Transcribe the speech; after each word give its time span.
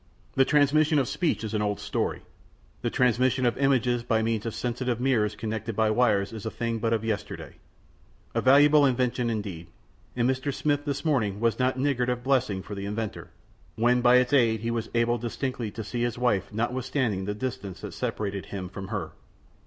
The 0.33 0.45
transmission 0.45 0.97
of 0.97 1.07
speech 1.07 1.43
is 1.43 1.53
an 1.53 1.61
old 1.61 1.79
story; 1.79 2.23
the 2.81 2.89
transmission 2.89 3.45
of 3.45 3.55
images 3.59 4.01
by 4.01 4.23
means 4.23 4.47
of 4.47 4.55
sensitive 4.55 4.99
mirrors 4.99 5.35
connected 5.35 5.75
by 5.75 5.91
wires 5.91 6.33
is 6.33 6.43
a 6.43 6.49
thing 6.49 6.79
but 6.79 6.91
of 6.91 7.05
yesterday. 7.05 7.57
A 8.33 8.41
valuable 8.41 8.83
invention 8.83 9.29
indeed, 9.29 9.67
and 10.15 10.27
Mr. 10.27 10.51
Smith 10.51 10.85
this 10.85 11.05
morning 11.05 11.39
was 11.39 11.59
not 11.59 11.77
niggard 11.77 12.09
of 12.09 12.23
blessings 12.23 12.65
for 12.65 12.73
the 12.73 12.85
inventor, 12.87 13.29
when 13.75 14.01
by 14.01 14.15
its 14.15 14.33
aid 14.33 14.61
he 14.61 14.71
was 14.71 14.89
able 14.95 15.19
distinctly 15.19 15.69
to 15.69 15.83
see 15.83 16.01
his 16.01 16.17
wife 16.17 16.51
notwithstanding 16.51 17.25
the 17.25 17.35
distance 17.35 17.81
that 17.81 17.93
separated 17.93 18.47
him 18.47 18.69
from 18.69 18.87
her. 18.87 19.11